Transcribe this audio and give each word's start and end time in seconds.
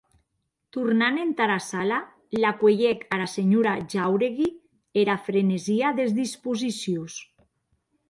Tornant 0.77 1.19
entara 1.23 1.57
sala, 1.65 1.99
la 2.45 2.53
cuelhec 2.63 3.05
ara 3.19 3.29
senhora 3.35 3.75
Jáuregui 3.95 4.51
era 5.05 5.21
frenesia 5.29 5.97
des 6.01 6.21
disposicions. 6.25 7.25